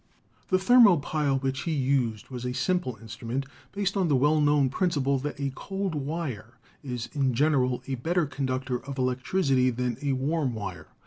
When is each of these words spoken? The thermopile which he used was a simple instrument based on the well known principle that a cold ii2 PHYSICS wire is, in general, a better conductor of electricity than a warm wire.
The 0.49 0.57
thermopile 0.57 1.39
which 1.43 1.59
he 1.65 1.73
used 1.73 2.29
was 2.29 2.43
a 2.43 2.55
simple 2.55 2.97
instrument 3.03 3.45
based 3.71 3.95
on 3.95 4.07
the 4.07 4.15
well 4.15 4.41
known 4.41 4.67
principle 4.67 5.19
that 5.19 5.39
a 5.39 5.51
cold 5.53 5.91
ii2 5.91 5.95
PHYSICS 5.97 6.07
wire 6.07 6.53
is, 6.83 7.09
in 7.13 7.35
general, 7.35 7.83
a 7.85 7.93
better 7.93 8.25
conductor 8.25 8.83
of 8.83 8.97
electricity 8.97 9.69
than 9.69 9.99
a 10.01 10.13
warm 10.13 10.55
wire. 10.55 10.87